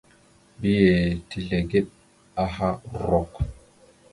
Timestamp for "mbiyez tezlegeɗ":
0.57-1.87